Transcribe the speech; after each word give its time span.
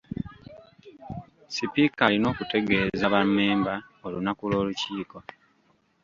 Sipiika 1.55 2.01
alina 2.05 2.27
okutegeeza 2.33 3.05
ba 3.13 3.21
memba 3.35 3.73
olunaku 4.05 4.43
lw'olukiiko. 4.49 5.17